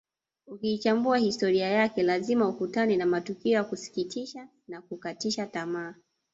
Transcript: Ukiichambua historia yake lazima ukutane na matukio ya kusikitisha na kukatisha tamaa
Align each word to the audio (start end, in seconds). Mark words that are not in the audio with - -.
Ukiichambua 0.47 1.17
historia 1.17 1.67
yake 1.69 2.03
lazima 2.03 2.49
ukutane 2.49 2.97
na 2.97 3.05
matukio 3.05 3.51
ya 3.51 3.63
kusikitisha 3.63 4.47
na 4.67 4.81
kukatisha 4.81 5.47
tamaa 5.47 5.95